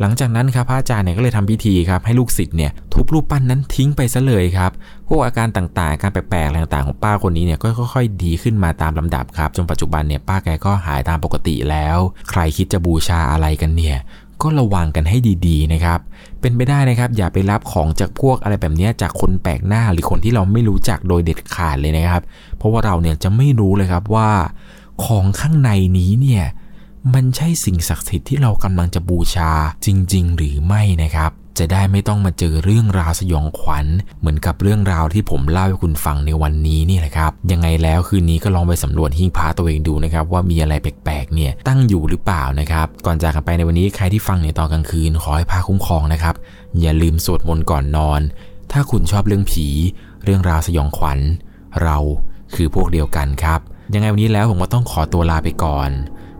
[0.00, 4.72] หลังจากนั้นครับพระอาจารย์เนี่ยก็เลยทำพิธีครับให้ลูกศิษย์เนี่ยทุบรูปปั้นนั้นทิ้งไปซะเลยครับ
[5.08, 11.98] พวกอาการต่างๆ การแปลกๆอะไรต่างๆของป้าคนนี้เนี่ยก็ค่อยๆ ดีขึ้นมาตามลำดับครับจนปัจจุบันเนี่ยป้าแกก็หายตามปกติแล้ว
[12.30, 13.96] ใครคิดจะบูชาอะไรกันเนี่ย
[14.42, 15.98] ก็ระวังกันให้ดีๆนะครับ
[16.40, 22.22] เป็นไปได้นะครับ อย่าไปรับของจากพวกอะไรแบบนี้จากคนแปลกหน้าหรือคนที่เราไม่รู้จักโดยเด็ดขาดเลยนะครับ
[22.56, 24.30] เพราะว่าเราเนี่ยจะไม่รู้เลยครับว่า
[25.04, 26.44] ของข้างในนี้เนี่ย
[27.12, 29.50] มันใช่สิ่งศักดิ์สิทธิ์ที่เรากำลังจะบูชา
[29.86, 33.86] จริง ๆ หรือไม่นะครับ จะได้ไม่ต้องมาเจอเรื่องราวสยองขวัญ
[34.20, 46.34] เหมือนกับเรื่องราวที่ผมเล่าให้คุณฟังในวันนี้นี่แหละครับ ยังไงแล้วคืนนี้ก็ลองไปสำรวจหิ้งพระตัวเองดูนะครับว่ามีอะไรแปลกๆเนี่ยตั้งอยู่หรือเปล่านะครับ ก่อนจากกันไปในวันนี้ใครที่ฟังในตอนกลางคืนขอให้พาคุ้มครองนะครับ
[46.80, 48.20] อย่าลืมสวดมนต์ก่อนนอน
[48.72, 49.66] ถ้าคุณชอบเรื่องผี
[50.24, 51.18] เรื่องราวสยองขวัญ
[51.82, 51.96] เรา
[52.54, 53.60] คือพวกเดียวกันครับ
[53.94, 55.90] ยังไงวันนี้แล้วผมก็ต้องขอตัวลาไปก่อน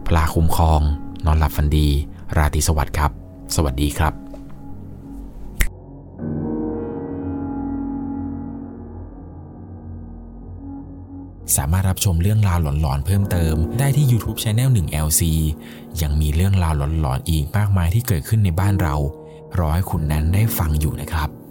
[0.06, 0.80] พลาคุ้มครอง
[1.26, 1.88] นอนหลับฝันดี
[2.36, 3.10] ราตรีสวัสดิ์ครับ
[3.54, 4.14] สวัสดีครับ
[11.56, 15.22] สามารถรับชมเรื่องราวหลอนๆเพิ่มเติม ได้ที่ YouTube Channel 1 LC
[16.02, 18.94] ยังมีเรื่องราวหลอนๆอีกมากมายที่เกิดขึ้นในบ้านเรา
[19.58, 21.43] รอให้คุณนั้นได้ฟังอยู่นะครับ